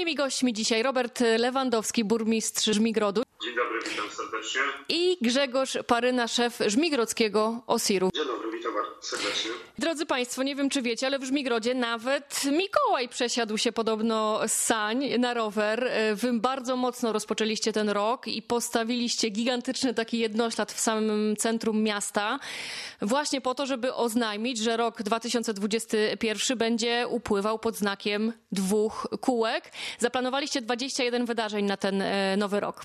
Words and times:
Moimi 0.00 0.14
gośćmi 0.14 0.52
dzisiaj 0.52 0.82
Robert 0.82 1.20
Lewandowski, 1.38 2.04
burmistrz 2.04 2.64
Żmigrodu. 2.64 3.22
Dzień 3.44 3.54
dobry, 3.56 3.90
witam 3.90 4.10
serdecznie. 4.10 4.60
I 4.88 5.18
Grzegorz 5.22 5.78
Paryna, 5.86 6.28
szef 6.28 6.58
Żmigrodzkiego 6.66 7.62
OSIR-u. 7.66 8.10
Dzień 8.14 8.24
witam 8.60 8.74
bardzo 8.74 9.02
serdecznie. 9.02 9.50
Drodzy 9.78 10.06
Państwo, 10.06 10.42
nie 10.42 10.56
wiem 10.56 10.70
czy 10.70 10.82
wiecie, 10.82 11.06
ale 11.06 11.18
w 11.18 11.24
Żmigrodzie 11.24 11.74
nawet 11.74 12.42
Mikołaj 12.52 13.08
przesiadł 13.08 13.58
się 13.58 13.72
podobno 13.72 14.40
z 14.48 14.52
sań 14.52 15.18
na 15.18 15.34
rower. 15.34 15.90
Wy 16.14 16.32
bardzo 16.32 16.76
mocno 16.76 17.12
rozpoczęliście 17.12 17.72
ten 17.72 17.88
rok 17.88 18.28
i 18.28 18.42
postawiliście 18.42 19.28
gigantyczny 19.30 19.94
taki 19.94 20.18
jednoślad 20.18 20.72
w 20.72 20.80
samym 20.80 21.36
centrum 21.36 21.82
miasta. 21.82 22.38
Właśnie 23.02 23.40
po 23.40 23.54
to, 23.54 23.66
żeby 23.66 23.94
oznajmić, 23.94 24.58
że 24.58 24.76
rok 24.76 25.02
2021 25.02 26.58
będzie 26.58 27.06
upływał 27.08 27.58
pod 27.58 27.76
znakiem 27.76 28.32
dwóch 28.52 29.06
kółek. 29.20 29.72
Zaplanowaliście 29.98 30.62
21 30.62 31.26
wydarzeń 31.26 31.64
na 31.64 31.76
ten 31.76 32.02
e, 32.02 32.36
nowy 32.36 32.60
rok. 32.60 32.84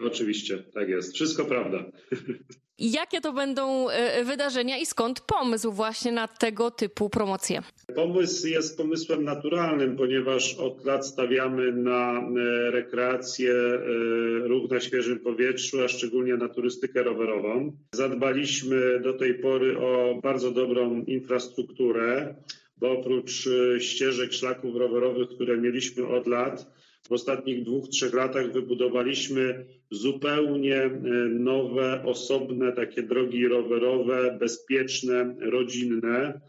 Oczywiście, 0.00 0.58
tak 0.74 0.88
jest. 0.88 1.14
Wszystko 1.14 1.44
prawda. 1.44 1.78
Jakie 2.78 3.20
to 3.20 3.32
będą 3.32 3.90
e, 3.90 4.24
wydarzenia 4.24 4.78
i 4.78 4.86
skąd 4.86 5.20
pomysł 5.20 5.72
właśnie 5.72 6.12
na 6.12 6.28
tego 6.28 6.70
typu 6.70 7.10
promocje? 7.10 7.62
Pomysł 7.94 8.46
jest 8.46 8.76
pomysłem 8.76 9.24
naturalnym, 9.24 9.96
ponieważ 9.96 10.54
od 10.54 10.84
lat 10.84 11.06
stawiamy 11.06 11.72
na 11.72 12.12
e, 12.12 12.70
rekreację, 12.70 13.52
e, 13.54 14.48
ruch 14.48 14.70
na 14.70 14.80
świeżym 14.80 15.18
powietrzu, 15.18 15.84
a 15.84 15.88
szczególnie 15.88 16.36
na 16.36 16.48
turystykę 16.48 17.02
rowerową. 17.02 17.76
Zadbaliśmy 17.92 19.00
do 19.00 19.12
tej 19.12 19.34
pory 19.34 19.78
o 19.78 20.20
bardzo 20.22 20.50
dobrą 20.50 21.04
infrastrukturę, 21.06 22.34
bo 22.78 22.90
oprócz 22.90 23.48
ścieżek, 23.78 24.32
szlaków 24.32 24.76
rowerowych, 24.76 25.28
które 25.28 25.56
mieliśmy 25.56 26.06
od 26.06 26.26
lat, 26.26 26.66
w 27.08 27.12
ostatnich 27.12 27.64
dwóch, 27.64 27.88
trzech 27.88 28.14
latach 28.14 28.52
wybudowaliśmy 28.52 29.66
zupełnie 29.90 30.76
e, 30.76 30.90
nowe, 31.28 32.02
osobne 32.04 32.72
takie 32.72 33.02
drogi 33.02 33.48
rowerowe, 33.48 34.36
bezpieczne, 34.40 35.36
rodzinne. 35.40 36.40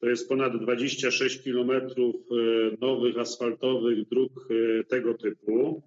To 0.00 0.08
jest 0.08 0.28
ponad 0.28 0.62
26 0.62 1.42
kilometrów 1.42 2.16
e, 2.16 2.34
nowych 2.80 3.18
asfaltowych 3.18 4.08
dróg 4.08 4.32
e, 4.50 4.84
tego 4.84 5.14
typu. 5.14 5.82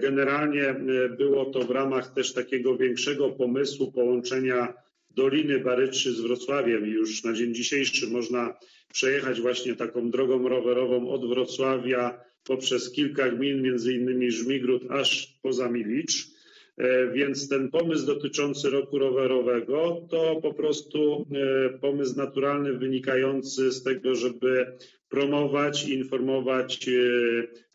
Generalnie 0.00 0.74
było 1.18 1.44
to 1.44 1.60
w 1.60 1.70
ramach 1.70 2.14
też 2.14 2.32
takiego 2.32 2.76
większego 2.76 3.30
pomysłu 3.30 3.92
połączenia 3.92 4.74
Doliny 5.10 5.60
Baryczy 5.60 6.12
z 6.12 6.20
Wrocławiem. 6.20 6.86
Już 6.86 7.24
na 7.24 7.32
dzień 7.32 7.54
dzisiejszy 7.54 8.06
można 8.06 8.54
przejechać 8.92 9.40
właśnie 9.40 9.76
taką 9.76 10.10
drogą 10.10 10.48
rowerową 10.48 11.08
od 11.08 11.28
Wrocławia 11.28 12.20
poprzez 12.46 12.92
kilka 12.92 13.30
gmin, 13.30 13.62
między 13.62 13.94
innymi 13.94 14.30
Żmigród, 14.30 14.82
aż 14.90 15.38
poza 15.42 15.68
Milicz. 15.68 16.36
E, 16.78 17.12
więc 17.12 17.48
ten 17.48 17.70
pomysł 17.70 18.06
dotyczący 18.06 18.70
roku 18.70 18.98
rowerowego 18.98 20.06
to 20.10 20.40
po 20.42 20.54
prostu 20.54 21.26
e, 21.32 21.78
pomysł 21.78 22.16
naturalny 22.16 22.72
wynikający 22.72 23.72
z 23.72 23.82
tego, 23.82 24.14
żeby 24.14 24.66
promować, 25.08 25.88
informować 25.88 26.88
e, 26.88 26.92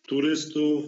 turystów 0.07 0.85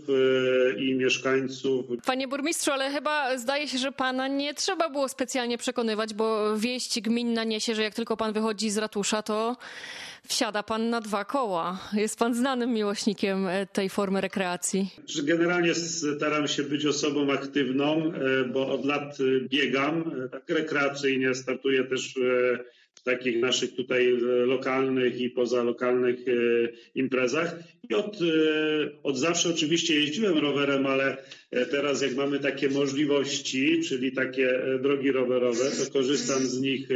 i 0.77 0.95
mieszkańców. 0.95 1.85
Panie 2.05 2.27
burmistrzu, 2.27 2.71
ale 2.71 2.91
chyba 2.91 3.37
zdaje 3.37 3.67
się, 3.67 3.77
że 3.77 3.91
pana 3.91 4.27
nie 4.27 4.53
trzeba 4.53 4.89
było 4.89 5.09
specjalnie 5.09 5.57
przekonywać, 5.57 6.13
bo 6.13 6.57
wieść 6.57 7.01
gminna 7.01 7.43
niesie, 7.43 7.75
że 7.75 7.83
jak 7.83 7.93
tylko 7.93 8.17
pan 8.17 8.33
wychodzi 8.33 8.69
z 8.69 8.77
ratusza, 8.77 9.21
to 9.21 9.57
wsiada 10.27 10.63
pan 10.63 10.89
na 10.89 11.01
dwa 11.01 11.25
koła. 11.25 11.79
Jest 11.93 12.19
pan 12.19 12.33
znanym 12.35 12.73
miłośnikiem 12.73 13.47
e, 13.47 13.65
tej 13.65 13.89
formy 13.89 14.21
rekreacji. 14.21 14.89
Generalnie 15.23 15.73
staram 15.75 16.47
się 16.47 16.63
być 16.63 16.85
osobą 16.85 17.31
aktywną, 17.31 18.13
e, 18.13 18.43
bo 18.43 18.67
od 18.73 18.85
lat 18.85 19.17
e, 19.19 19.47
biegam 19.47 20.11
tak 20.31 20.49
rekreacyjnie, 20.49 21.35
startuję 21.35 21.83
też 21.83 22.13
w 22.13 22.23
takich 23.03 23.39
naszych 23.39 23.75
tutaj 23.75 24.17
lokalnych 24.45 25.21
i 25.21 25.29
pozalokalnych 25.29 26.19
imprezach. 26.95 27.59
I 27.89 27.93
od, 27.93 28.17
od 29.03 29.17
zawsze 29.17 29.49
oczywiście 29.49 29.95
jeździłem 29.95 30.37
rowerem, 30.37 30.85
ale 30.85 31.17
teraz 31.71 32.01
jak 32.01 32.15
mamy 32.15 32.39
takie 32.39 32.69
możliwości, 32.69 33.81
czyli 33.81 34.11
takie 34.11 34.61
drogi 34.81 35.11
rowerowe, 35.11 35.71
to 35.71 35.91
korzystam 35.93 36.39
z 36.39 36.61
nich 36.61 36.89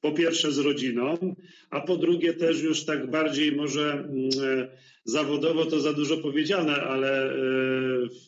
po 0.00 0.12
pierwsze 0.12 0.52
z 0.52 0.58
rodziną, 0.58 1.36
a 1.70 1.80
po 1.80 1.96
drugie 1.96 2.34
też 2.34 2.62
już 2.62 2.84
tak 2.84 3.10
bardziej 3.10 3.52
może 3.52 3.92
mm, 3.92 4.30
e, 4.44 4.68
zawodowo 5.04 5.66
to 5.66 5.80
za 5.80 5.92
dużo 5.92 6.16
powiedziane, 6.16 6.74
ale 6.74 7.32
e, 7.32 7.36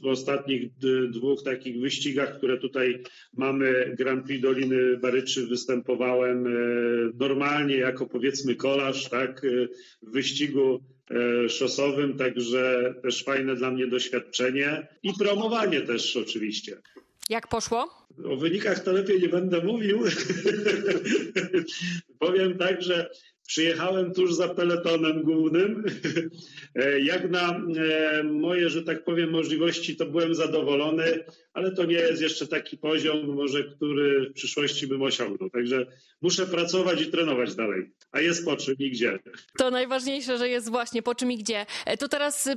w 0.02 0.06
ostatnich 0.06 0.70
dwóch 1.10 1.42
takich 1.42 1.80
wyścigach, 1.80 2.38
które 2.38 2.58
tutaj 2.58 3.02
mamy, 3.36 3.94
Grand 3.98 4.26
Prix 4.26 4.42
Doliny 4.42 4.96
Baryczy 4.96 5.46
występowałem 5.46 6.46
e, 6.46 6.50
normalnie 7.14 7.76
jako 7.76 8.06
powiedzmy 8.06 8.54
kolarz, 8.54 9.08
tak, 9.08 9.46
w 10.02 10.12
wyścigu 10.12 10.80
szosowym, 11.48 12.16
także 12.16 12.94
też 13.02 13.24
fajne 13.24 13.56
dla 13.56 13.70
mnie 13.70 13.86
doświadczenie 13.86 14.88
i 15.02 15.12
promowanie 15.18 15.80
też 15.80 16.16
oczywiście. 16.16 16.76
Jak 17.30 17.48
poszło? 17.48 18.06
O 18.24 18.36
wynikach 18.36 18.80
to 18.80 18.92
lepiej 18.92 19.20
nie 19.20 19.28
będę 19.28 19.64
mówił. 19.64 20.02
Powiem 22.18 22.58
tak, 22.58 22.82
że 22.82 23.10
Przyjechałem 23.46 24.14
tuż 24.14 24.34
za 24.34 24.48
peletonem 24.48 25.22
głównym. 25.22 25.84
E, 26.74 27.00
jak 27.00 27.30
na 27.30 27.50
e, 27.50 28.22
moje, 28.22 28.70
że 28.70 28.82
tak 28.82 29.04
powiem, 29.04 29.30
możliwości, 29.30 29.96
to 29.96 30.06
byłem 30.06 30.34
zadowolony, 30.34 31.24
ale 31.52 31.72
to 31.72 31.84
nie 31.84 31.94
jest 31.94 32.22
jeszcze 32.22 32.46
taki 32.46 32.78
poziom, 32.78 33.34
może 33.34 33.64
który 33.64 34.30
w 34.30 34.32
przyszłości 34.32 34.86
bym 34.86 35.02
osiągnął. 35.02 35.50
Także 35.50 35.86
muszę 36.22 36.46
pracować 36.46 37.02
i 37.02 37.06
trenować 37.06 37.54
dalej. 37.54 37.90
A 38.12 38.20
jest 38.20 38.44
po 38.44 38.56
czym 38.56 38.74
i 38.78 38.90
gdzie. 38.90 39.18
To 39.58 39.70
najważniejsze, 39.70 40.38
że 40.38 40.48
jest 40.48 40.70
właśnie 40.70 41.02
po 41.02 41.14
czym 41.14 41.32
i 41.32 41.38
gdzie. 41.38 41.66
E, 41.86 41.96
to 41.96 42.08
teraz 42.08 42.48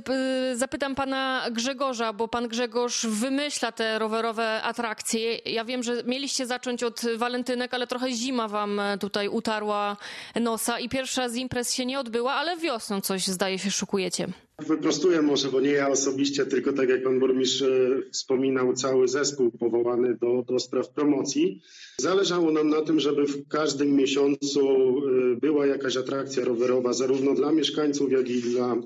zapytam 0.54 0.94
pana 0.94 1.46
Grzegorza, 1.52 2.12
bo 2.12 2.28
pan 2.28 2.48
Grzegorz 2.48 3.06
wymyśla 3.06 3.72
te 3.72 3.98
rowerowe 3.98 4.62
atrakcje. 4.62 5.34
Ja 5.34 5.64
wiem, 5.64 5.82
że 5.82 6.02
mieliście 6.06 6.46
zacząć 6.46 6.82
od 6.82 7.00
walentynek, 7.16 7.74
ale 7.74 7.86
trochę 7.86 8.12
zima 8.12 8.48
wam 8.48 8.80
tutaj 9.00 9.28
utarła 9.28 9.96
nosa 10.40 10.75
i 10.78 10.88
pierwsza 10.88 11.28
z 11.28 11.36
imprez 11.36 11.74
się 11.74 11.86
nie 11.86 12.00
odbyła, 12.00 12.32
ale 12.32 12.56
wiosną 12.56 13.00
coś 13.00 13.26
zdaje 13.26 13.58
się 13.58 13.70
szukujecie. 13.70 14.26
Wyprostuję 14.58 15.22
może, 15.22 15.48
bo 15.48 15.60
nie 15.60 15.70
ja 15.70 15.88
osobiście, 15.88 16.46
tylko 16.46 16.72
tak 16.72 16.88
jak 16.88 17.02
pan 17.02 17.18
burmistrz 17.18 17.62
e, 17.62 17.68
wspominał, 18.12 18.72
cały 18.72 19.08
zespół 19.08 19.50
powołany 19.50 20.14
do, 20.14 20.42
do 20.42 20.58
spraw 20.58 20.88
promocji. 20.88 21.62
Zależało 21.98 22.50
nam 22.50 22.68
na 22.68 22.82
tym, 22.82 23.00
żeby 23.00 23.26
w 23.26 23.48
każdym 23.48 23.96
miesiącu 23.96 24.60
e, 24.68 25.36
była 25.36 25.66
jakaś 25.66 25.96
atrakcja 25.96 26.44
rowerowa, 26.44 26.92
zarówno 26.92 27.34
dla 27.34 27.52
mieszkańców, 27.52 28.12
jak 28.12 28.30
i 28.30 28.42
dla, 28.42 28.76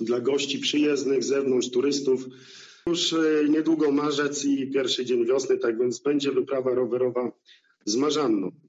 dla 0.00 0.20
gości 0.20 0.58
przyjezdnych 0.58 1.24
z 1.24 1.28
zewnątrz, 1.28 1.70
turystów. 1.70 2.24
Już 2.86 3.12
e, 3.12 3.18
niedługo 3.48 3.92
marzec 3.92 4.44
i 4.44 4.70
pierwszy 4.70 5.04
dzień 5.04 5.26
wiosny, 5.26 5.58
tak 5.58 5.78
więc 5.78 5.98
będzie 5.98 6.32
wyprawa 6.32 6.74
rowerowa 6.74 7.32
z 7.84 7.96
Marzanną. 7.96 8.65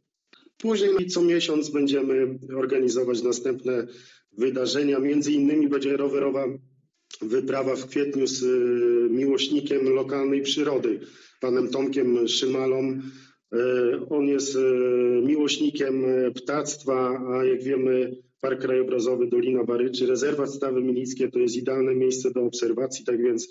Później 0.58 1.08
co 1.08 1.22
miesiąc 1.22 1.70
będziemy 1.70 2.40
organizować 2.56 3.24
następne 3.24 3.88
wydarzenia. 4.38 5.00
Między 5.00 5.32
innymi 5.32 5.68
będzie 5.68 5.98
rowerowa 5.98 6.46
wyprawa 7.22 7.76
w 7.76 7.88
kwietniu 7.88 8.28
z 8.28 8.44
y, 8.44 9.10
miłośnikiem 9.10 9.90
lokalnej 9.90 10.42
przyrody, 10.42 11.00
panem 11.42 11.70
Tomkiem 11.70 12.28
Szymalą. 12.28 13.00
Y, 13.54 13.60
on 14.10 14.28
jest 14.28 14.56
y, 14.56 14.60
miłośnikiem 15.26 16.06
ptactwa, 16.36 17.22
a 17.34 17.46
jak 17.46 17.64
wiemy 17.64 18.18
Park 18.42 18.62
Krajobrazowy 18.62 19.28
Dolina 19.28 19.64
Baryczy, 19.64 20.06
rezerwat 20.08 20.54
Stawy 20.54 20.82
Milickie 20.82 21.32
to 21.32 21.40
jest 21.40 21.56
idealne 21.56 21.96
miejsce 21.96 22.32
do 22.32 22.44
obserwacji, 22.44 23.06
tak 23.06 23.24
więc 23.24 23.48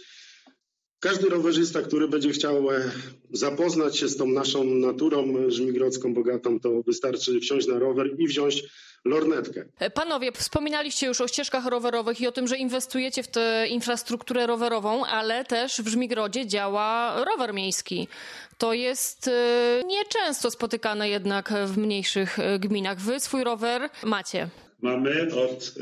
każdy 1.01 1.29
rowerzysta, 1.29 1.83
który 1.83 2.09
będzie 2.09 2.31
chciał 2.31 2.71
e, 2.71 2.91
zapoznać 3.33 3.99
się 3.99 4.09
z 4.09 4.17
tą 4.17 4.27
naszą 4.27 4.65
naturą 4.65 5.35
żmigrodzką, 5.49 6.15
bogatą, 6.15 6.61
to 6.61 6.83
wystarczy 6.83 7.41
wsiąść 7.41 7.67
na 7.67 7.79
rower 7.79 8.21
i 8.21 8.27
wziąć 8.27 8.63
lornetkę. 9.05 9.65
Panowie, 9.95 10.33
wspominaliście 10.33 11.07
już 11.07 11.21
o 11.21 11.29
ścieżkach 11.29 11.67
rowerowych 11.67 12.21
i 12.21 12.27
o 12.27 12.33
tym, 12.33 12.47
że 12.49 12.57
inwestujecie 12.57 13.23
w 13.23 13.29
tę 13.29 13.67
infrastrukturę 13.69 14.47
rowerową, 14.47 15.05
ale 15.05 15.45
też 15.45 15.81
w 15.81 15.89
Żmigrodzie 15.89 16.47
działa 16.47 17.17
rower 17.25 17.55
miejski. 17.55 18.09
To 18.59 18.73
jest 18.73 19.29
e, 19.29 19.83
nieczęsto 19.87 20.51
spotykane 20.51 21.09
jednak 21.09 21.53
w 21.67 21.79
mniejszych 21.79 22.39
e, 22.39 22.59
gminach. 22.59 23.01
Wy 23.01 23.21
swój 23.21 23.45
rower 23.45 23.91
macie. 24.05 24.49
Mamy 24.83 25.35
od 25.35 25.75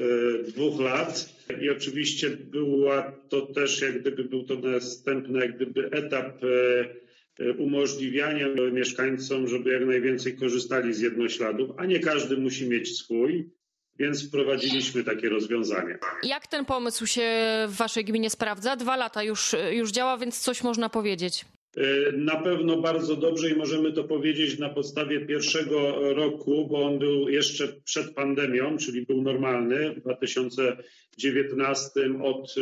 dwóch 0.48 0.80
lat 0.80 1.33
i 1.62 1.70
oczywiście 1.70 2.30
była 2.30 3.12
to 3.28 3.46
też 3.46 3.80
jak 3.80 4.00
gdyby 4.00 4.24
był 4.24 4.44
to 4.44 4.54
następny 4.54 5.38
jak 5.40 5.56
gdyby 5.56 5.90
etap 5.90 6.44
e, 6.44 7.44
e, 7.44 7.52
umożliwiania 7.52 8.46
mieszkańcom, 8.72 9.48
żeby 9.48 9.72
jak 9.72 9.86
najwięcej 9.86 10.36
korzystali 10.36 10.94
z 10.94 11.00
jednośladów, 11.00 11.70
a 11.76 11.86
nie 11.86 12.00
każdy 12.00 12.36
musi 12.36 12.68
mieć 12.68 12.98
swój. 12.98 13.50
więc 13.98 14.28
wprowadziliśmy 14.28 15.04
takie 15.04 15.28
rozwiązanie. 15.28 15.98
Jak 16.22 16.46
ten 16.46 16.64
pomysł 16.64 17.06
się 17.06 17.30
w 17.68 17.76
waszej 17.76 18.04
gminie 18.04 18.30
sprawdza? 18.30 18.76
Dwa 18.76 18.96
lata 18.96 19.22
już, 19.22 19.56
już 19.70 19.90
działa, 19.90 20.18
więc 20.18 20.40
coś 20.40 20.62
można 20.62 20.88
powiedzieć. 20.88 21.44
E, 21.76 22.12
na 22.12 22.36
pewno 22.36 22.80
bardzo 22.80 23.16
dobrze 23.16 23.50
i 23.50 23.54
możemy 23.54 23.92
to 23.92 24.04
powiedzieć 24.04 24.58
na 24.58 24.68
podstawie 24.68 25.20
pierwszego 25.20 25.94
roku, 26.14 26.68
bo 26.70 26.82
on 26.82 26.98
był 26.98 27.28
jeszcze 27.28 27.68
przed 27.84 28.14
pandemią, 28.14 28.76
czyli 28.76 29.06
był 29.06 29.22
normalny. 29.22 29.94
W 29.94 30.00
2019 30.00 31.90
od 32.22 32.54
e, 32.58 32.60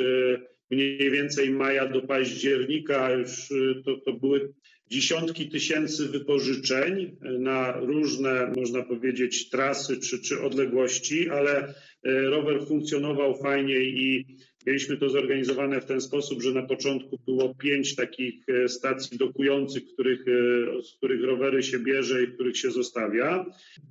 mniej 0.70 1.10
więcej 1.10 1.50
maja 1.50 1.88
do 1.88 2.02
października 2.02 3.12
już 3.12 3.50
e, 3.50 3.54
to, 3.84 3.96
to 3.96 4.12
były 4.12 4.52
dziesiątki 4.90 5.48
tysięcy 5.48 6.08
wypożyczeń 6.08 7.16
na 7.20 7.80
różne, 7.80 8.52
można 8.56 8.82
powiedzieć, 8.82 9.50
trasy 9.50 10.00
czy, 10.00 10.22
czy 10.22 10.40
odległości, 10.40 11.30
ale 11.30 11.74
rower 12.04 12.66
funkcjonował 12.66 13.38
fajnie 13.38 13.80
i 13.80 14.36
Mieliśmy 14.66 14.96
to 14.96 15.10
zorganizowane 15.10 15.80
w 15.80 15.84
ten 15.84 16.00
sposób, 16.00 16.42
że 16.42 16.52
na 16.52 16.62
początku 16.62 17.18
było 17.26 17.54
pięć 17.54 17.96
takich 17.96 18.48
e, 18.48 18.68
stacji 18.68 19.18
dokujących, 19.18 19.82
których, 19.92 20.20
e, 20.20 20.82
z 20.82 20.92
których 20.92 21.24
rowery 21.24 21.62
się 21.62 21.78
bierze 21.78 22.24
i 22.24 22.28
których 22.28 22.56
się 22.56 22.70
zostawia. 22.70 23.46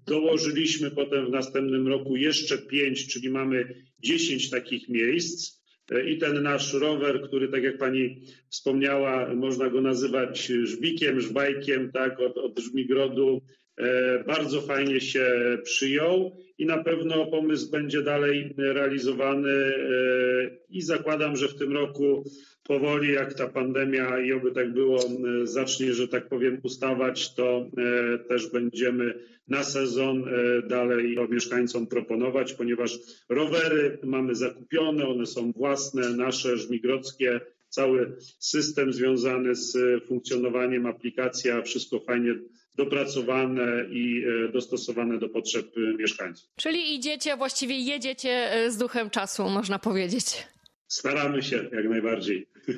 Dołożyliśmy 0.07 0.91
potem 0.91 1.25
w 1.25 1.29
następnym 1.29 1.87
roku 1.87 2.15
jeszcze 2.15 2.57
pięć, 2.57 3.07
czyli 3.07 3.29
mamy 3.29 3.75
dziesięć 3.99 4.49
takich 4.49 4.89
miejsc. 4.89 5.61
E, 5.91 6.09
I 6.09 6.17
ten 6.17 6.43
nasz 6.43 6.73
rower, 6.73 7.21
który, 7.21 7.47
tak 7.47 7.63
jak 7.63 7.77
pani 7.77 8.21
wspomniała, 8.49 9.35
można 9.35 9.69
go 9.69 9.81
nazywać 9.81 10.51
żbikiem, 10.63 11.21
żbajkiem, 11.21 11.91
tak, 11.91 12.19
od, 12.19 12.37
od 12.37 12.59
Żmigrodu 12.59 13.41
bardzo 14.27 14.61
fajnie 14.61 15.01
się 15.01 15.57
przyjął 15.63 16.31
i 16.57 16.65
na 16.65 16.83
pewno 16.83 17.25
pomysł 17.25 17.71
będzie 17.71 18.01
dalej 18.01 18.53
realizowany 18.57 19.51
e, 19.51 19.73
i 20.69 20.81
zakładam, 20.81 21.35
że 21.35 21.47
w 21.47 21.55
tym 21.55 21.73
roku 21.73 22.23
powoli, 22.63 23.13
jak 23.13 23.33
ta 23.33 23.47
pandemia 23.47 24.19
i 24.19 24.33
oby 24.33 24.51
tak 24.51 24.73
było, 24.73 24.99
e, 24.99 25.07
zacznie, 25.47 25.93
że 25.93 26.07
tak 26.07 26.29
powiem, 26.29 26.59
ustawać, 26.63 27.35
to 27.35 27.65
też 28.29 28.51
będziemy 28.51 29.13
na 29.47 29.63
sezon 29.63 30.23
dalej 30.67 31.17
mieszkańcom 31.29 31.87
proponować, 31.87 32.53
ponieważ 32.53 32.99
rowery 33.29 33.97
mamy 34.03 34.35
zakupione, 34.35 35.07
one 35.07 35.25
są 35.25 35.51
własne, 35.51 36.09
nasze, 36.09 36.57
żmigrodzkie, 36.57 37.39
cały 37.69 38.15
system 38.39 38.93
związany 38.93 39.55
z 39.55 39.77
funkcjonowaniem 40.07 40.85
aplikacja, 40.85 41.61
wszystko 41.61 41.99
fajnie 41.99 42.35
dopracowane 42.75 43.85
i 43.89 44.23
e, 44.47 44.51
dostosowane 44.51 45.19
do 45.19 45.29
potrzeb 45.29 45.65
e, 45.77 45.97
mieszkańców. 45.97 46.49
Czyli 46.55 46.95
idziecie, 46.95 47.37
właściwie 47.37 47.79
jedziecie 47.79 48.53
e, 48.53 48.71
z 48.71 48.77
duchem 48.77 49.09
czasu, 49.09 49.49
można 49.49 49.79
powiedzieć. 49.79 50.47
Staramy 50.87 51.43
się 51.43 51.69
jak 51.71 51.89
najbardziej. 51.89 52.47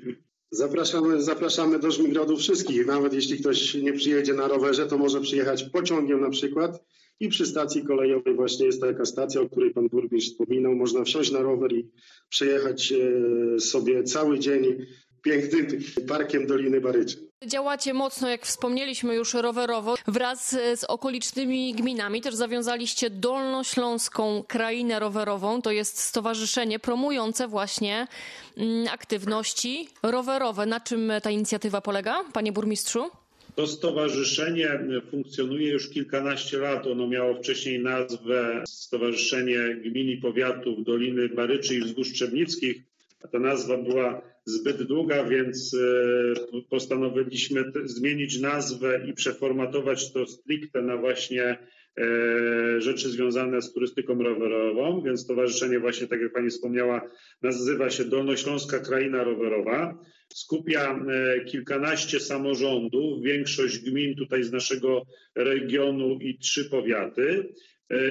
Zapraszamy, 0.52 1.22
zapraszamy 1.22 1.80
do 1.80 1.92
Żmigrodu 1.92 2.38
wszystkich. 2.38 2.86
Nawet 2.86 3.14
jeśli 3.14 3.40
ktoś 3.40 3.74
nie 3.74 3.94
przyjedzie 3.94 4.34
na 4.34 4.48
rowerze, 4.48 4.86
to 4.86 4.98
może 4.98 5.22
przyjechać 5.22 5.64
pociągiem 5.64 6.22
na 6.22 6.30
przykład. 6.30 6.84
I 7.20 7.30
przy 7.30 7.46
stacji 7.46 7.84
kolejowej 7.84 8.36
właśnie 8.36 8.66
jest 8.66 8.82
taka 8.82 9.06
stacja, 9.06 9.42
o 9.42 9.50
której 9.50 9.74
pan 9.74 9.88
burmistrz 9.88 10.32
wspominał. 10.32 10.76
Można 10.76 11.04
wsiąść 11.04 11.32
na 11.32 11.42
rower 11.42 11.74
i 11.74 11.92
przejechać 12.30 12.94
sobie 13.60 14.04
cały 14.04 14.40
dzień 14.40 14.86
pięknym 15.24 15.68
parkiem 16.08 16.48
Doliny 16.48 16.82
Baryczy. 16.82 17.18
Działacie 17.48 17.94
mocno, 17.94 18.30
jak 18.30 18.46
wspomnieliśmy 18.46 19.16
już 19.16 19.34
rowerowo, 19.34 19.96
wraz 20.08 20.50
z 20.76 20.84
okolicznymi 20.84 21.74
gminami. 21.74 22.22
Też 22.22 22.36
zawiązaliście 22.36 23.10
Dolnośląską 23.10 24.44
Krainę 24.48 25.00
Rowerową. 25.00 25.62
To 25.62 25.72
jest 25.72 26.00
stowarzyszenie 26.00 26.80
promujące 26.80 27.48
właśnie 27.48 28.08
mm, 28.58 28.88
aktywności 28.88 29.90
rowerowe. 30.04 30.66
Na 30.66 30.80
czym 30.80 31.12
ta 31.24 31.32
inicjatywa 31.32 31.82
polega, 31.82 32.24
panie 32.34 32.52
burmistrzu? 32.52 33.10
To 33.56 33.68
stowarzyszenie 33.68 34.80
funkcjonuje 35.12 35.72
już 35.72 35.90
kilkanaście 35.90 36.58
lat. 36.58 36.88
Ono 36.88 37.08
miało 37.08 37.36
wcześniej 37.36 37.80
nazwę 37.80 38.64
Stowarzyszenie 38.68 39.76
Gmin 39.76 40.10
i 40.10 40.18
Powiatów 40.18 40.84
Doliny 40.84 41.30
Baryczy 41.30 41.76
i 41.76 41.82
Wzgórz 41.82 42.14
Trzebnickich. 42.14 42.84
Ta 43.32 43.40
nazwa 43.40 43.78
była 43.78 44.22
zbyt 44.46 44.84
długa, 44.84 45.24
więc 45.24 45.76
e, 46.54 46.62
postanowiliśmy 46.70 47.64
zmienić 47.86 48.40
nazwę 48.40 49.02
i 49.08 49.14
przeformatować 49.14 50.14
to 50.14 50.26
stricte 50.26 50.82
na 50.82 50.98
właśnie 50.98 51.44
e, 51.44 52.06
rzeczy 52.82 53.10
związane 53.10 53.62
z 53.62 53.74
turystyką 53.74 54.24
rowerową, 54.24 55.02
więc 55.02 55.22
stowarzyszenie 55.22 55.80
właśnie, 55.80 56.08
tak 56.08 56.22
jak 56.22 56.34
Pani 56.34 56.50
wspomniała, 56.50 57.10
nazywa 57.42 57.90
się 57.90 58.06
Dolnośląska 58.06 58.80
Kraina 58.80 59.24
Rowerowa. 59.24 60.00
Skupia 60.34 61.00
e, 61.00 61.46
kilkanaście 61.46 62.20
samorządów, 62.20 63.24
większość 63.24 63.80
gmin 63.80 64.16
tutaj 64.16 64.44
z 64.44 64.52
naszego 64.52 65.06
regionu 65.36 66.20
i 66.22 66.38
trzy 66.38 66.70
powiaty. 66.70 67.54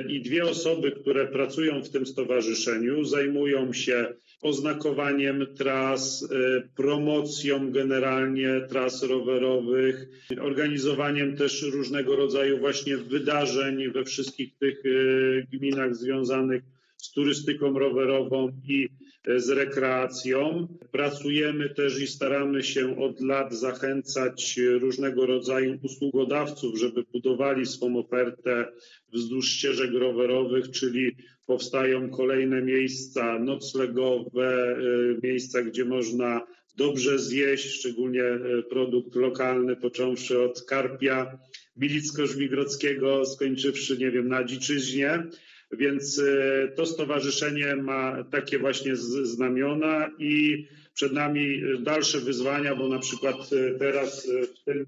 I 0.09 0.21
dwie 0.21 0.45
osoby, 0.45 0.93
które 0.93 1.27
pracują 1.27 1.83
w 1.83 1.91
tym 1.91 2.07
stowarzyszeniu, 2.07 3.05
zajmują 3.05 3.73
się 3.73 4.15
oznakowaniem 4.41 5.47
tras, 5.59 6.29
e, 6.33 6.63
promocją 6.77 7.73
generalnie 7.73 8.61
tras 8.69 9.03
rowerowych, 9.03 10.09
organizowaniem 10.41 11.37
też 11.37 11.63
różnego 11.63 12.17
rodzaju 12.17 12.59
właśnie 12.59 12.97
wydarzeń 12.97 13.93
we 13.93 14.05
wszystkich 14.05 14.59
tych 14.59 14.83
e, 14.87 15.43
gminach 15.57 15.95
związanych 15.95 16.63
z 17.03 17.13
turystyką 17.13 17.79
rowerową 17.79 18.49
i 18.69 18.89
e, 19.27 19.41
z 19.41 19.49
rekreacją. 19.49 20.69
Pracujemy 20.91 21.71
też 21.71 22.01
i 22.01 22.07
staramy 22.07 22.63
się 22.63 22.99
od 22.99 23.21
lat 23.21 23.55
zachęcać 23.55 24.61
różnego 24.81 25.27
rodzaju 25.27 25.79
usługodawców, 25.83 26.79
żeby 26.79 27.05
budowali 27.13 27.67
swą 27.67 27.99
ofertę 27.99 28.73
wzdłuż 29.13 29.49
ścieżek 29.49 29.91
rowerowych, 29.93 30.71
czyli 30.71 31.17
powstają 31.47 32.11
kolejne 32.11 32.63
miejsca 32.63 33.39
noclegowe, 33.39 34.77
y, 34.79 35.19
miejsca, 35.23 35.63
gdzie 35.63 35.85
można 35.85 36.47
dobrze 36.77 37.19
zjeść, 37.19 37.67
szczególnie 37.67 38.23
produkt 38.71 39.15
lokalny, 39.15 39.77
począwszy 39.77 40.41
od 40.41 40.63
karpia 40.63 41.39
milicko-żmigrodzkiego, 41.77 43.25
skończywszy, 43.25 43.99
nie 43.99 44.11
wiem, 44.11 44.29
na 44.29 44.45
dziczyźnie. 44.45 45.27
Więc 45.73 46.19
y, 46.19 46.73
to 46.77 46.87
stowarzyszenie 46.87 47.77
ma 47.77 48.25
takie 48.31 48.59
właśnie 48.59 48.97
znamiona 48.97 50.11
i 50.19 50.67
przed 50.95 51.13
nami 51.13 51.63
dalsze 51.81 52.21
wyzwania, 52.21 52.77
bo 52.77 52.89
na 52.89 52.99
przykład 52.99 53.37
teraz 53.79 54.29
w 54.61 54.65
tym 54.65 54.87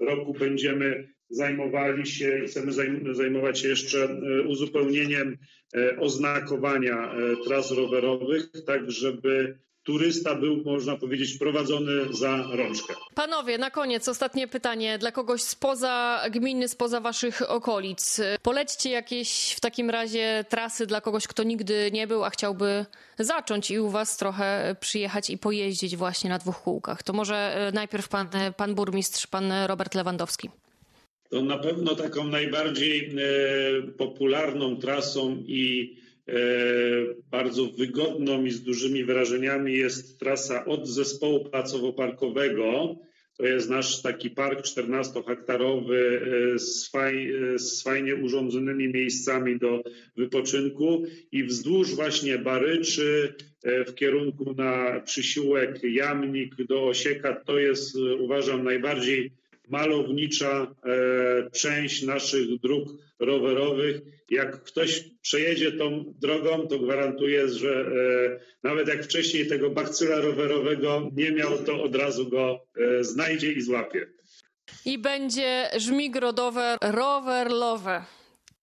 roku 0.00 0.34
będziemy 0.34 1.14
zajmowali 1.30 2.06
się, 2.06 2.42
chcemy 2.46 2.72
zajmować 3.14 3.58
się 3.58 3.68
jeszcze 3.68 4.04
e, 4.04 4.42
uzupełnieniem 4.42 5.36
e, 5.76 5.98
oznakowania 5.98 7.12
e, 7.12 7.16
tras 7.44 7.70
rowerowych, 7.70 8.50
tak 8.66 8.90
żeby 8.90 9.58
turysta 9.84 10.34
był, 10.34 10.62
można 10.64 10.96
powiedzieć, 10.96 11.38
prowadzony 11.38 11.92
za 12.10 12.42
rączkę. 12.52 12.94
Panowie, 13.14 13.58
na 13.58 13.70
koniec 13.70 14.08
ostatnie 14.08 14.48
pytanie 14.48 14.98
dla 14.98 15.12
kogoś 15.12 15.42
spoza 15.42 16.22
gminy, 16.30 16.68
spoza 16.68 17.00
waszych 17.00 17.50
okolic. 17.50 18.20
Polećcie 18.42 18.90
jakieś 18.90 19.52
w 19.56 19.60
takim 19.60 19.90
razie 19.90 20.44
trasy 20.48 20.86
dla 20.86 21.00
kogoś, 21.00 21.26
kto 21.26 21.42
nigdy 21.42 21.90
nie 21.92 22.06
był, 22.06 22.24
a 22.24 22.30
chciałby 22.30 22.86
zacząć 23.18 23.70
i 23.70 23.78
u 23.78 23.90
was 23.90 24.16
trochę 24.16 24.76
przyjechać 24.80 25.30
i 25.30 25.38
pojeździć 25.38 25.96
właśnie 25.96 26.30
na 26.30 26.38
dwóch 26.38 26.62
kółkach. 26.62 27.02
To 27.02 27.12
może 27.12 27.70
najpierw 27.74 28.08
pan, 28.08 28.28
pan 28.56 28.74
burmistrz, 28.74 29.26
pan 29.26 29.52
Robert 29.66 29.94
Lewandowski 29.94 30.50
to 31.34 31.42
na 31.42 31.58
pewno 31.58 31.94
taką 31.94 32.24
najbardziej 32.24 33.10
e, 33.10 33.82
popularną 33.82 34.76
trasą 34.76 35.42
i 35.46 35.94
e, 35.94 36.04
bardzo 37.30 37.66
wygodną 37.66 38.44
i 38.44 38.50
z 38.50 38.62
dużymi 38.62 39.04
wrażeniami 39.04 39.76
jest 39.76 40.20
trasa 40.20 40.64
od 40.64 40.88
zespołu 40.88 41.44
placowo-parkowego. 41.44 42.96
To 43.36 43.46
jest 43.46 43.70
nasz 43.70 44.02
taki 44.02 44.30
park 44.30 44.60
14-hektarowy 44.60 45.94
e, 45.94 46.58
z, 46.58 46.90
faj, 46.90 47.32
z 47.56 47.82
fajnie 47.82 48.16
urządzonymi 48.16 48.88
miejscami 48.88 49.58
do 49.58 49.82
wypoczynku 50.16 51.02
i 51.32 51.44
wzdłuż 51.44 51.94
właśnie 51.94 52.38
Baryczy 52.38 53.34
w 53.64 53.94
kierunku 53.94 54.54
na 54.54 55.00
przysiłek 55.00 55.80
Jamnik 55.82 56.54
do 56.68 56.86
Osieka 56.86 57.34
to 57.46 57.58
jest 57.58 57.96
uważam 58.18 58.64
najbardziej 58.64 59.30
malownicza 59.68 60.74
e, 60.84 61.50
część 61.50 62.02
naszych 62.02 62.60
dróg 62.60 62.88
rowerowych. 63.18 64.00
Jak 64.30 64.62
ktoś 64.62 65.04
przejedzie 65.22 65.72
tą 65.72 66.14
drogą, 66.20 66.68
to 66.68 66.78
gwarantuję, 66.78 67.48
że 67.48 67.70
e, 67.70 68.40
nawet 68.62 68.88
jak 68.88 69.04
wcześniej 69.04 69.46
tego 69.46 69.70
bakcyla 69.70 70.20
rowerowego 70.20 71.10
nie 71.16 71.32
miał, 71.32 71.58
to 71.58 71.82
od 71.82 71.96
razu 71.96 72.28
go 72.28 72.66
e, 72.76 73.04
znajdzie 73.04 73.52
i 73.52 73.60
złapie. 73.60 74.06
I 74.84 74.98
będzie 74.98 75.70
żmigrodowe 75.76 76.76
rowerlowe. 76.82 78.04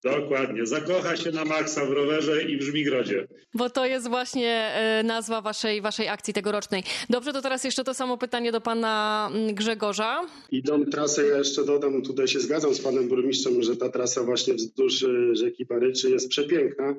Dokładnie. 0.04 0.66
Zakocha 0.66 1.18
się 1.18 1.32
na 1.32 1.46
maksa 1.46 1.86
w 1.86 1.92
rowerze 1.92 2.44
i 2.44 2.58
w 2.58 2.62
Żmigrodzie. 2.62 3.28
Bo 3.54 3.70
to 3.70 3.86
jest 3.86 4.10
właśnie 4.10 4.50
e, 4.50 5.04
nazwa 5.04 5.42
waszej, 5.42 5.82
waszej 5.82 6.08
akcji 6.08 6.34
tegorocznej. 6.34 6.84
Dobrze, 7.10 7.34
to 7.34 7.42
teraz 7.42 7.64
jeszcze 7.64 7.84
to 7.84 7.94
samo 7.94 8.18
pytanie 8.18 8.52
do 8.52 8.62
pana 8.62 9.30
mm, 9.34 9.56
Grzegorza. 9.56 10.22
Idą 10.52 10.86
trasę, 10.86 11.28
ja 11.28 11.38
jeszcze 11.38 11.66
dodam, 11.66 12.02
tutaj 12.02 12.28
się 12.28 12.40
zgadzam 12.40 12.74
z 12.74 12.82
panem 12.82 13.08
burmistrzem, 13.08 13.64
że 13.64 13.78
ta 13.78 13.90
trasa 13.90 14.24
właśnie 14.24 14.54
wzdłuż 14.54 15.04
e, 15.04 15.36
rzeki 15.36 15.66
Paryczy 15.66 16.10
jest 16.10 16.30
przepiękna. 16.30 16.96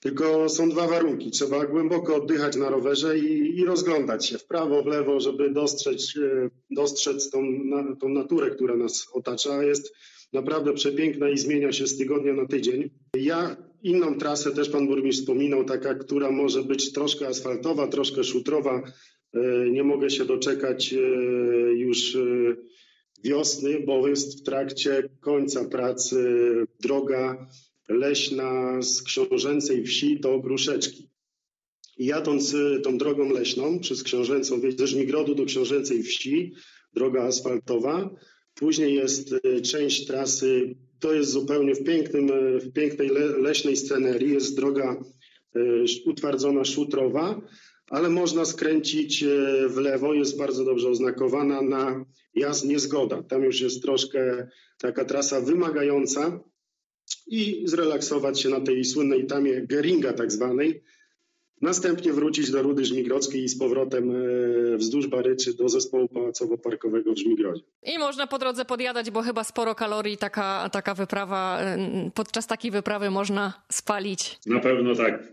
Tylko 0.00 0.48
są 0.48 0.68
dwa 0.68 0.88
warunki. 0.88 1.30
Trzeba 1.30 1.66
głęboko 1.66 2.16
oddychać 2.16 2.56
na 2.56 2.70
rowerze 2.70 3.18
i, 3.18 3.58
i 3.58 3.64
rozglądać 3.64 4.26
się 4.26 4.38
w 4.38 4.44
prawo, 4.44 4.82
w 4.82 4.86
lewo, 4.86 5.20
żeby 5.20 5.50
dostrzec, 5.50 6.14
e, 6.16 6.48
dostrzec 6.70 7.30
tą, 7.30 7.42
tą 8.00 8.08
naturę, 8.08 8.50
która 8.50 8.76
nas 8.76 9.08
otacza. 9.12 9.62
Jest 9.62 9.94
naprawdę 10.32 10.72
przepiękna 10.72 11.30
i 11.30 11.38
zmienia 11.38 11.72
się 11.72 11.86
z 11.86 11.98
tygodnia 11.98 12.32
na 12.32 12.46
tydzień. 12.46 12.90
Ja 13.16 13.56
inną 13.82 14.18
trasę 14.18 14.50
też 14.50 14.68
pan 14.68 14.86
burmistrz 14.86 15.20
wspominał, 15.20 15.64
taka, 15.64 15.94
która 15.94 16.30
może 16.30 16.62
być 16.62 16.92
troszkę 16.92 17.26
asfaltowa, 17.28 17.88
troszkę 17.88 18.24
szutrowa. 18.24 18.82
E, 19.34 19.70
Nie 19.70 19.84
mogę 19.84 20.10
się 20.10 20.24
doczekać 20.24 20.92
e, 20.92 20.98
już 21.72 22.16
e, 22.16 22.20
wiosny, 23.24 23.80
bo 23.80 24.08
jest 24.08 24.40
w 24.40 24.42
trakcie 24.42 25.08
końca 25.20 25.64
pracy 25.64 26.44
droga 26.80 27.48
leśna 27.88 28.82
z 28.82 29.02
książęcej 29.02 29.84
wsi 29.84 30.20
do 30.20 30.38
Gruszeczki. 30.38 31.08
I 31.98 32.06
jadąc 32.06 32.56
tą 32.82 32.98
drogą 32.98 33.28
leśną 33.28 33.78
przez 33.78 34.02
książęcą 34.02 34.60
ze 34.78 34.86
Żmigrodu 34.86 35.34
do 35.34 35.44
książęcej 35.44 36.02
wsi, 36.02 36.52
droga 36.94 37.22
asfaltowa, 37.22 38.10
później 38.54 38.94
jest 38.94 39.32
y, 39.32 39.62
część 39.62 40.06
trasy, 40.06 40.74
to 41.00 41.14
jest 41.14 41.30
zupełnie 41.30 41.74
w, 41.74 41.84
pięknym, 41.84 42.30
y, 42.30 42.58
w 42.60 42.72
pięknej 42.72 43.08
le, 43.08 43.26
leśnej 43.26 43.76
scenerii, 43.76 44.32
jest 44.32 44.56
droga 44.56 45.00
y, 45.56 45.84
utwardzona 46.06 46.64
szutrowa, 46.64 47.40
ale 47.90 48.10
można 48.10 48.44
skręcić 48.44 49.24
w 49.68 49.76
lewo, 49.76 50.14
jest 50.14 50.38
bardzo 50.38 50.64
dobrze 50.64 50.88
oznakowana 50.88 51.62
na 51.62 52.04
jazd 52.34 52.64
niezgoda. 52.64 53.22
Tam 53.22 53.42
już 53.42 53.60
jest 53.60 53.82
troszkę 53.82 54.48
taka 54.78 55.04
trasa 55.04 55.40
wymagająca, 55.40 56.40
i 57.26 57.62
zrelaksować 57.64 58.40
się 58.40 58.48
na 58.48 58.60
tej 58.60 58.84
słynnej 58.84 59.26
tamie 59.26 59.66
Geringa 59.66 60.12
tak 60.12 60.32
zwanej. 60.32 60.82
Następnie 61.62 62.12
wrócić 62.12 62.50
do 62.50 62.62
Rudy 62.62 62.84
Żmigrodzkiej 62.84 63.44
i 63.44 63.48
z 63.48 63.58
powrotem 63.58 64.10
e, 64.10 64.76
wzdłuż 64.76 65.06
Baryczy 65.06 65.54
do 65.54 65.68
zespołu 65.68 66.08
pałacowo-parkowego 66.08 67.12
w 67.14 67.18
Żmigrodzie. 67.18 67.62
I 67.82 67.98
można 67.98 68.26
po 68.26 68.38
drodze 68.38 68.64
podjadać, 68.64 69.10
bo 69.10 69.22
chyba 69.22 69.44
sporo 69.44 69.74
kalorii 69.74 70.16
taka, 70.16 70.68
taka 70.72 70.94
wyprawa, 70.94 71.60
e, 71.60 72.10
podczas 72.14 72.46
takiej 72.46 72.70
wyprawy 72.70 73.10
można 73.10 73.52
spalić. 73.72 74.38
Na 74.46 74.60
pewno 74.60 74.94
tak. 74.94 75.32